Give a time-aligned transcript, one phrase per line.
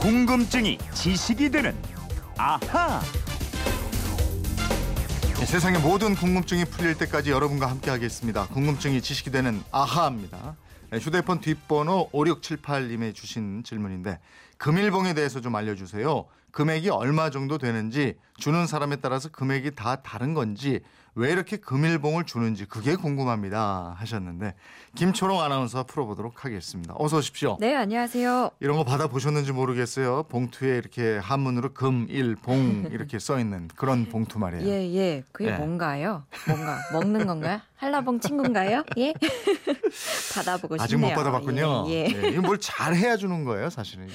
[0.00, 1.76] 궁금증이 지식이 되는
[2.38, 3.02] 아하.
[5.38, 8.46] 네, 세상의 모든 궁금증이 풀릴 때까지 여러분과 함께하겠습니다.
[8.46, 10.56] 궁금증이 지식이 되는 아하입니다.
[10.90, 14.18] 네, 휴대폰 뒷번호 5678님의 주신 질문인데
[14.56, 16.24] 금일봉에 대해서 좀 알려주세요.
[16.52, 20.80] 금액이 얼마 정도 되는지 주는 사람에 따라서 금액이 다 다른 건지
[21.16, 24.54] 왜 이렇게 금일봉을 주는지 그게 궁금합니다 하셨는데
[24.94, 26.94] 김초롱 아나운서 풀어보도록 하겠습니다.
[26.96, 27.56] 어서 오십시오.
[27.60, 28.50] 네, 안녕하세요.
[28.60, 30.22] 이런 거 받아 보셨는지 모르겠어요.
[30.24, 34.64] 봉투에 이렇게 한문으로 금, 일, 봉 이렇게 써 있는 그런 봉투 말이에요.
[34.68, 35.24] 예, 예.
[35.32, 35.56] 그게 예.
[35.56, 36.24] 뭔가요?
[36.46, 37.60] 뭔가 먹는 건가요?
[37.76, 38.84] 한라봉 친구인가요?
[38.98, 39.12] 예?
[40.34, 40.82] 받아보고 싶네요.
[40.84, 41.86] 아직 못 받아봤군요.
[41.88, 42.06] 예.
[42.06, 42.08] 예.
[42.08, 44.14] 네, 이거 뭘 잘 해야 주는 거예요, 사실은 이게.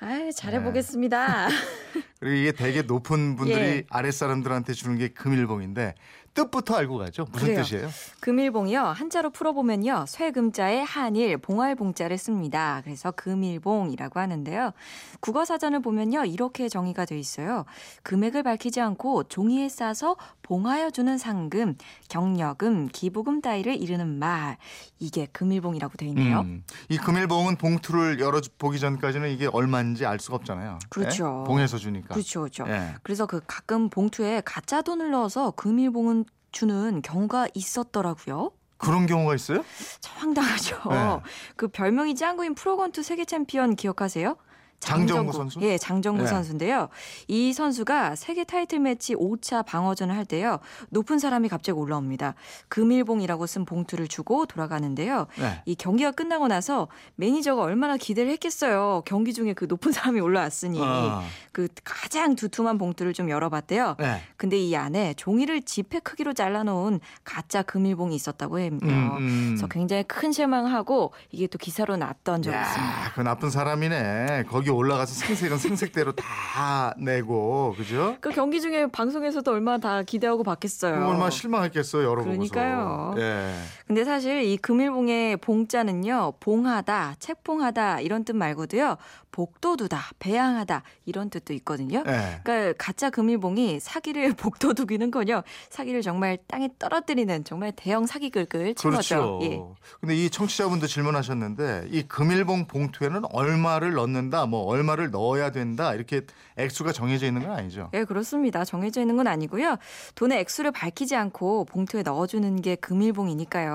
[0.00, 1.48] 아, 잘해보겠습니다.
[2.20, 3.84] 그리고 이게 되게 높은 분들이 예.
[3.90, 5.94] 아랫사람들한테 주는 게 금일봉인데
[6.34, 7.26] 뜻부터 알고 가죠.
[7.30, 7.62] 무슨 그래요.
[7.62, 7.88] 뜻이에요?
[8.20, 8.82] 금일봉이요.
[8.82, 10.04] 한자로 풀어보면요.
[10.08, 12.80] 쇠금자에 한일, 봉알봉자를 씁니다.
[12.84, 14.72] 그래서 금일봉이라고 하는데요.
[15.20, 16.24] 국어사전을 보면요.
[16.24, 17.64] 이렇게 정의가 돼 있어요.
[18.02, 21.76] 금액을 밝히지 않고 종이에 싸서 봉하여 주는 상금,
[22.08, 24.58] 경력금, 기부금 따위를 이르는 말.
[24.98, 26.40] 이게 금일봉이라고 돼 있네요.
[26.40, 30.80] 음, 이 금일봉은 봉투를 열어 보기 전까지는 이게 얼마인지 알 수가 없잖아요.
[30.88, 31.44] 그렇죠.
[31.44, 31.46] 예?
[31.46, 32.08] 봉에서 주니까.
[32.14, 32.64] 그렇죠, 그렇죠.
[32.68, 32.94] 예.
[33.02, 36.23] 그래서 그 가끔 봉투에 가짜 돈을 넣어서 금일봉은
[36.54, 38.52] 주는 경우가 있었더라고요.
[38.78, 39.64] 그런 경우가 있어요?
[40.00, 40.76] 참 황당하죠.
[40.90, 41.20] 네.
[41.56, 44.36] 그 별명이 짱구인 프로권투 세계 챔피언 기억하세요?
[44.80, 45.60] 장정구 선수?
[45.62, 46.28] 예, 장정구 네.
[46.28, 46.88] 선수인데요.
[47.26, 50.58] 이 선수가 세계 타이틀 매치 5차 방어전을 할 때요.
[50.90, 52.34] 높은 사람이 갑자기 올라옵니다.
[52.68, 55.26] 금일봉이라고 쓴 봉투를 주고 돌아가는데요.
[55.38, 55.62] 네.
[55.64, 59.02] 이 경기가 끝나고 나서 매니저가 얼마나 기대를 했겠어요.
[59.06, 60.78] 경기 중에 그 높은 사람이 올라왔으니.
[60.82, 61.22] 아.
[61.52, 63.96] 그 가장 두툼한 봉투를 좀 열어봤대요.
[63.98, 64.20] 네.
[64.36, 68.86] 근데 이 안에 종이를 지폐 크기로 잘라놓은 가짜 금일봉이 있었다고 합니다.
[68.86, 69.44] 음, 음.
[69.50, 72.92] 그래서 굉장히 큰 실망하고 이게 또 기사로 났던 적이 있습니다.
[72.92, 74.44] 야, 그 나쁜 사람이네.
[74.48, 78.16] 거기 올라가서 생색은 생색대로 다 내고, 그죠?
[78.20, 80.94] 그 경기 중에 방송에서도 얼마나 다 기대하고 봤겠어요.
[80.94, 82.32] 얼마나 실망했겠어요, 여러분.
[82.32, 83.14] 그러니까요.
[83.18, 83.54] 예.
[83.86, 88.96] 근데 사실 이 금일봉의 봉자는요, 봉하다, 책봉하다 이런 뜻 말고도요,
[89.30, 92.02] 복도두다, 배양하다 이런 뜻도 있거든요.
[92.06, 92.40] 예.
[92.44, 99.38] 그러니까 가짜 금일봉이 사기를 복도두기는커녕 사기를 정말 땅에 떨어뜨리는 정말 대형 사기글글 친 그렇죠.
[99.38, 99.40] 거죠.
[99.42, 99.60] 예.
[100.00, 106.22] 근데 이 청취자분도 질문하셨는데 이 금일봉 봉투에는 얼마를 넣는다, 뭐 얼마를 넣어야 된다 이렇게
[106.56, 107.90] 액수가 정해져 있는 건 아니죠.
[107.92, 108.64] 예, 그렇습니다.
[108.64, 109.76] 정해져 있는 건 아니고요.
[110.14, 113.73] 돈의 액수를 밝히지 않고 봉투에 넣어주는 게 금일봉이니까요.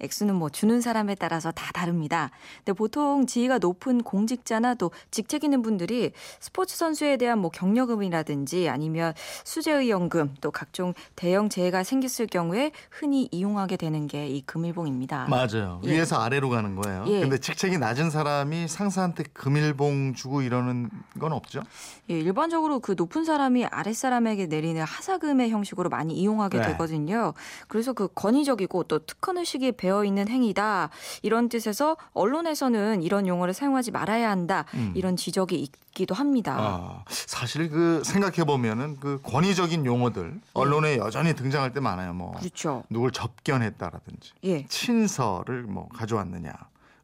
[0.00, 2.30] 액수는 뭐 주는 사람에 따라서 다 다릅니다.
[2.58, 9.14] 근데 보통 지위가 높은 공직자나 또 직책 있는 분들이 스포츠 선수에 대한 뭐 경력금이라든지 아니면
[9.44, 15.26] 수재의원금 또 각종 대형 재해가 생겼을 경우에 흔히 이용하게 되는 게 이 금일봉입니다.
[15.28, 15.80] 맞아요.
[15.84, 15.92] 예.
[15.92, 17.04] 위에서 아래로 가는 거예요.
[17.08, 17.20] 예.
[17.20, 21.62] 근데 직책이 낮은 사람이 상사한테 금일봉 주고 이러는 건 없죠.
[22.10, 26.66] 예, 일반적으로 그 높은 사람이 아랫사람에게 내리는 하사금의 형식으로 많이 이용하게 네.
[26.68, 27.32] 되거든요.
[27.68, 30.90] 그래서 그 권위적이고 또 특권 의식이 배어 있는 행위다.
[31.22, 34.64] 이런 뜻에서 언론에서는 이런 용어를 사용하지 말아야 한다.
[34.94, 36.52] 이런 지적이 있기도 합니다.
[36.54, 36.58] 음.
[36.60, 42.12] 아, 사실 그 생각해 보면은 그 권위적인 용어들 언론에 여전히 등장할 때 많아요.
[42.12, 42.82] 뭐 그렇죠.
[42.90, 44.66] 누굴 접견했다라든지 예.
[44.66, 46.52] 친서를 뭐 가져왔느냐,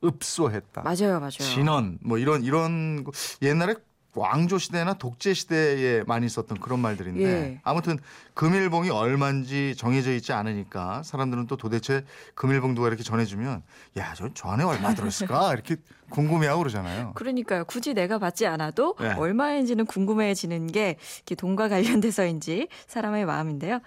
[0.05, 1.31] 읍소했다, 맞아요, 맞아요.
[1.31, 3.13] 진원 뭐 이런 이런 거-
[3.43, 3.75] 옛날에
[4.15, 7.61] 왕조 시대나 독재 시대에 많이 썼던 그런 말들인데 예.
[7.65, 7.99] 아무튼
[8.35, 12.05] 금일봉이 얼마인지 정해져 있지 않으니까 사람들은 또 도대체
[12.35, 13.63] 금일봉 누가 이렇게 전해주면
[13.97, 15.77] 야 저 저 안에 얼마 들었을까 이렇게
[16.11, 17.13] 궁금해하고 그러잖아요.
[17.15, 17.65] 그러니까요.
[17.65, 19.13] 굳이 내가 받지 않아도 네.
[19.15, 20.97] 얼마인지는 궁금해지는 게
[21.37, 23.81] 돈과 관련돼서인지 사람의 마음인데요.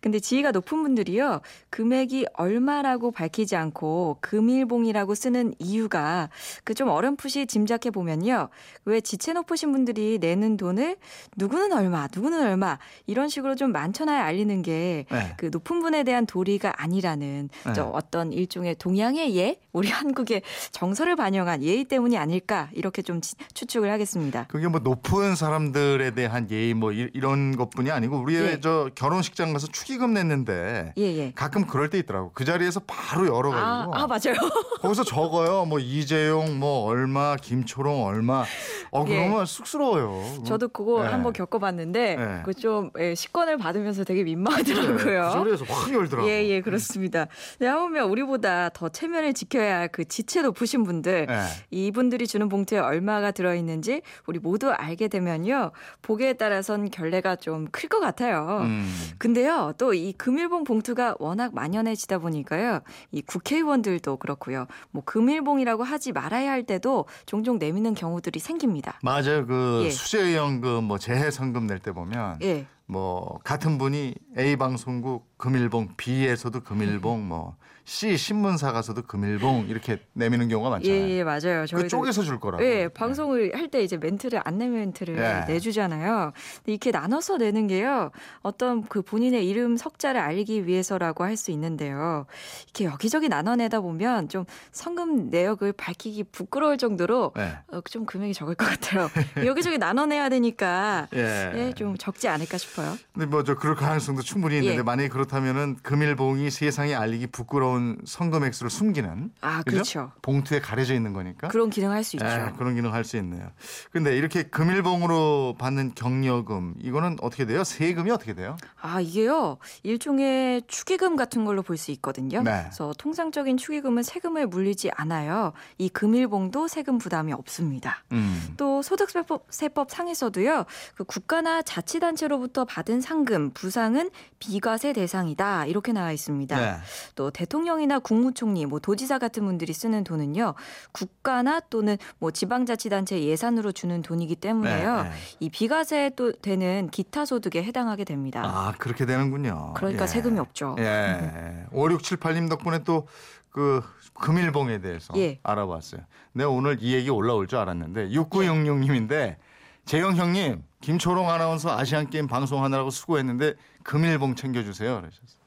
[0.00, 1.40] 근데 지위가 높은 분들이요.
[1.70, 6.28] 금액이 얼마라고 밝히지 않고 금일봉이라고 쓰는 이유가
[6.62, 8.48] 그 좀 어렴풋이 짐작해 보면요.
[8.84, 10.96] 왜 지체 높으신 분들이 내는 돈을
[11.36, 15.34] 누구는 얼마, 누구는 얼마 이런 식으로 좀 많천하에 알리는 게 네.
[15.36, 17.72] 그 높은 분에 대한 도리가 아니라는 네.
[17.72, 20.42] 저 어떤 일종의 동양의 예, 우리 한국의
[20.72, 24.46] 정서를 반영한 예의 때문이 아닐까 이렇게 좀 치- 추측을 하겠습니다.
[24.48, 28.60] 그게 뭐 높은 사람들에 대한 예의 뭐 이- 이런 것뿐이 아니고 우리 예.
[28.60, 31.32] 저 결혼식장 가서 축의금 냈는데 예, 예.
[31.34, 32.30] 가끔 그럴 때 있더라고.
[32.34, 34.36] 그 자리에서 바로 아, 열어가지고 아 맞아요.
[34.82, 35.64] 거기서 적어요.
[35.64, 38.44] 뭐 이재용 뭐 얼마, 김초롱 얼마.
[38.92, 39.16] 어 예.
[39.16, 40.44] 그러면 쑥스러워요.
[40.44, 41.08] 저도 그거 네.
[41.08, 42.42] 한번 겪어봤는데 네.
[42.44, 45.30] 그좀 식권을 받으면서 되게 그 민망하더라고요.
[45.32, 46.28] 자리에서 확 열더라고.
[46.28, 47.26] 예, 예, 그렇습니다.
[47.58, 51.40] 네, 하물며 우리보다 더 체면을 지켜야 할그 지체 높으신 분들, 네.
[51.70, 55.72] 이분들이 주는 봉투에 얼마가 들어있는지 우리 모두 알게 되면요.
[56.02, 58.60] 보기에 따라선 결례가 좀 클 것 같아요.
[58.62, 58.92] 음.
[59.18, 62.80] 근데요, 또 이 금일봉 봉투가 워낙 만연해지다 보니까요,
[63.12, 68.98] 이 국회의원들도 그렇고요, 뭐 금일봉이라고 하지 말아야 할 때도 종종 내미는 경우들이 생깁니다.
[69.02, 69.46] 맞아요.
[69.46, 69.90] 그그 예.
[69.90, 72.66] 수재연금 뭐 재해 성금 낼 때 보면 예.
[72.86, 77.54] 뭐 같은 분이 A 방송국 금일봉, B에서도 금일봉, 뭐
[77.86, 80.98] C 신문사 가서도 금일봉 이렇게 내미는 경우가 많잖아요.
[81.02, 81.66] 예, 예, 맞아요.
[81.70, 82.64] 그 쪽에서 줄 거라고.
[82.64, 85.44] 예, 방송을 할때 이제 멘트를 안내 멘트를 예.
[85.52, 86.32] 내주잖아요.
[86.56, 88.10] 근데 이렇게 나눠서 내는 게요.
[88.40, 92.24] 어떤 그 본인의 이름 석자를 알기 위해서라고 할 수 있는데요.
[92.62, 97.58] 이렇게 여기저기 나눠내다 보면 좀 성금 내역을 밝히기 부끄러울 정도로 네.
[97.72, 99.10] 어, 좀 금액이 적을 것 같아요.
[99.44, 101.52] 여기저기 나눠내야 되니까 예.
[101.54, 102.96] 예, 좀 적지 않을까 싶어요.
[103.12, 104.82] 근데 뭐 저 그럴 가능성도 충분히 있는데 예.
[104.82, 109.70] 만약에 그렇다 면은 금일봉이 세상에 알리기 부끄러운 성금 액수를 숨기는 아, 그죠?
[109.76, 110.12] 그렇죠.
[110.22, 111.48] 봉투에 가려져 있는 거니까.
[111.48, 112.26] 그런 기능을 할수 있죠.
[112.26, 113.50] 예, 그런 기능 할 수 있네요.
[113.92, 117.64] 근데 이렇게 금일봉으로 받는 경력금 이거는 어떻게 돼요?
[117.64, 118.56] 세금이 어떻게 돼요?
[118.80, 119.58] 아, 이게요.
[119.82, 122.42] 일종의 축의금 같은 걸로 볼 수 있거든요.
[122.42, 122.62] 네.
[122.62, 125.52] 그래서 통상적인 축의금은 세금을 물리지 않아요.
[125.78, 128.04] 이 금일봉도 세금 부담이 없습니다.
[128.12, 128.54] 음.
[128.56, 130.64] 또 소득세법 세법 상에서도요.
[130.94, 135.66] 그 국가나 자치단체로부터 받은 상금, 부상은 비과세 대상 이다.
[135.66, 136.58] 이렇게 나와 있습니다.
[136.58, 136.76] 네.
[137.14, 140.54] 또 대통령이나 국무총리, 뭐 도지사 같은 분들이 쓰는 돈은요.
[140.92, 144.96] 국가나 또는 뭐 지방자치단체 예산으로 주는 돈이기 때문에요.
[144.96, 145.10] 네, 네.
[145.40, 148.42] 이 비과세 또 되는 기타 소득에 해당하게 됩니다.
[148.44, 149.74] 아 그렇게 되는군요.
[149.74, 150.06] 그러니까 예.
[150.06, 150.76] 세금이 없죠.
[150.78, 151.66] 예.
[151.72, 153.06] 5678님 덕분에 또
[153.54, 153.80] 그
[154.14, 155.38] 금일봉에 대해서 예.
[155.44, 156.00] 알아봤어요.
[156.32, 159.36] 내가 오늘 이 얘기 올라올 줄 알았는데 6966님인데
[159.84, 163.54] 재영 형님 김초롱 아나운서 아시안 게임 방송하느라고 수고했는데
[163.84, 165.00] 금일봉 챙겨주세요.
[165.00, 165.40] 그러셨어요.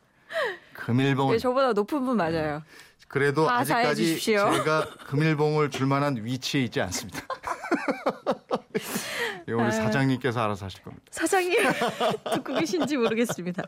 [0.73, 2.63] 금일봉을 네, 저보다 높은 분 맞아요.
[3.07, 4.19] 그래도 다 아직까지.
[4.19, 7.21] 제가 금일봉을 줄 만한 위치에 있지 않습니다.
[9.47, 9.71] 이거 우리 아유.
[9.71, 11.05] 사장님께서 알아서 하실 겁니다.
[11.09, 11.53] 사장님
[12.33, 13.63] 듣고 계신지 모르겠습니다.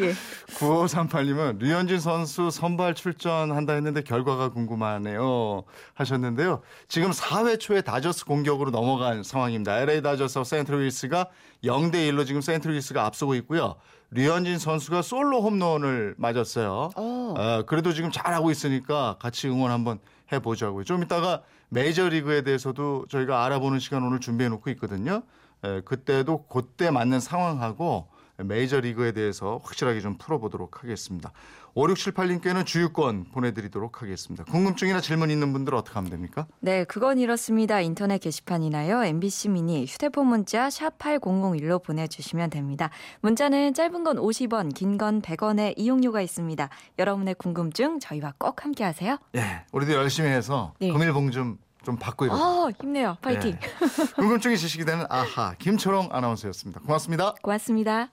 [0.00, 0.12] 예.
[0.58, 5.64] 9538님은 류현진 선수 선발 출전한다 했는데 결과가 궁금하네요
[5.94, 6.60] 하셨는데요.
[6.88, 9.80] 지금 4회 초에 다저스 공격으로 넘어간 상황입니다.
[9.80, 11.28] LA 다저스와 센트루이스가
[11.64, 13.76] 0대 1로 지금 센트루이스가 앞서고 있고요.
[14.14, 16.90] 류현진 선수가 솔로 홈런을 맞았어요.
[16.94, 17.34] 어.
[17.36, 19.98] 어, 그래도 지금 잘하고 있으니까 같이 응원 한번
[20.30, 20.84] 해보자고요.
[20.84, 25.22] 좀 이따가 메이저리그에 대해서도 저희가 알아보는 시간 오늘 준비해 놓고 있거든요.
[25.64, 31.32] 에, 그때도 그때 맞는 상황하고 메이저 리그에 대해서 확실하게 좀 풀어보도록 하겠습니다.
[31.74, 34.44] 5678님께는 주유권 보내드리도록 하겠습니다.
[34.44, 36.46] 궁금증이나 질문 있는 분들 어떻게 하면 됩니까?
[36.60, 37.80] 네, 그건 이렇습니다.
[37.80, 39.04] 인터넷 게시판이나요.
[39.04, 42.90] MBC 미니 휴대폰 문자 샵 8001로 보내주시면 됩니다.
[43.20, 46.68] 문자는 짧은 건 50원, 긴 건 100원의 이용료가 있습니다.
[46.98, 49.16] 여러분의 궁금증 저희와 꼭 함께 하세요.
[49.36, 50.92] 예, 우리도 열심히 해서 네.
[50.92, 52.42] 금일봉 좀, 좀 받고 이러자.
[52.44, 53.16] 어, 힘내요.
[53.22, 53.52] 파이팅.
[53.52, 54.12] 예.
[54.16, 56.80] 궁금증이 지식이 되는 아하 김초롱 아나운서였습니다.
[56.80, 57.34] 고맙습니다.
[57.42, 58.10] 고맙습니다.